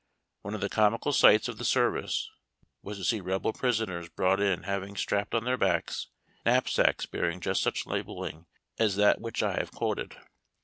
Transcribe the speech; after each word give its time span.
One 0.41 0.55
of 0.55 0.61
the 0.61 0.67
comical 0.69 1.13
sights 1.13 1.47
of 1.47 1.59
the 1.59 1.63
service 1.63 2.27
was 2.81 2.97
to 2.97 3.03
see 3.03 3.21
Rebel 3.21 3.53
prisoners 3.53 4.09
brought 4.09 4.39
in 4.39 4.63
liaving 4.63 4.97
strapped 4.97 5.35
on 5.35 5.43
their 5.43 5.57
backs 5.59 6.07
knapsacks 6.43 7.05
bearing 7.05 7.39
just 7.39 7.61
such 7.61 7.85
label 7.85 8.19
ling 8.19 8.47
as 8.79 8.95
that 8.95 9.21
which 9.21 9.43
I 9.43 9.57
have 9.59 9.71
quoted. 9.71 10.15